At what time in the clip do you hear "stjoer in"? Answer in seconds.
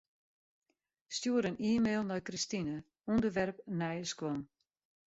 1.15-1.57